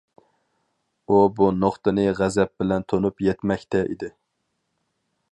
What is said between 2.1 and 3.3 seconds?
غەزەپ بىلەن تونۇپ